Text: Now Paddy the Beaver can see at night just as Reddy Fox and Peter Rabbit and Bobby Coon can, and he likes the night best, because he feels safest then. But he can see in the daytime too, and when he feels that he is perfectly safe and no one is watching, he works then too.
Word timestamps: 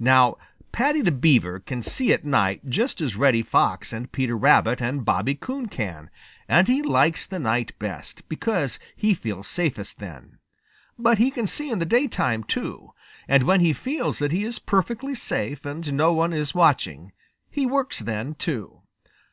Now 0.00 0.36
Paddy 0.72 1.00
the 1.00 1.12
Beaver 1.12 1.60
can 1.60 1.80
see 1.80 2.12
at 2.12 2.24
night 2.24 2.68
just 2.68 3.00
as 3.00 3.14
Reddy 3.14 3.44
Fox 3.44 3.92
and 3.92 4.10
Peter 4.10 4.36
Rabbit 4.36 4.82
and 4.82 5.04
Bobby 5.04 5.36
Coon 5.36 5.68
can, 5.68 6.10
and 6.48 6.66
he 6.66 6.82
likes 6.82 7.24
the 7.24 7.38
night 7.38 7.78
best, 7.78 8.28
because 8.28 8.80
he 8.96 9.14
feels 9.14 9.46
safest 9.46 10.00
then. 10.00 10.40
But 10.98 11.18
he 11.18 11.30
can 11.30 11.46
see 11.46 11.70
in 11.70 11.78
the 11.78 11.86
daytime 11.86 12.42
too, 12.42 12.94
and 13.28 13.44
when 13.44 13.60
he 13.60 13.72
feels 13.72 14.18
that 14.18 14.32
he 14.32 14.42
is 14.42 14.58
perfectly 14.58 15.14
safe 15.14 15.64
and 15.64 15.92
no 15.92 16.12
one 16.12 16.32
is 16.32 16.52
watching, 16.52 17.12
he 17.48 17.64
works 17.64 18.00
then 18.00 18.34
too. 18.34 18.82